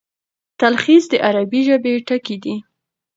[0.59, 2.55] تلخیص د عربي ژبي ټکی دﺉ.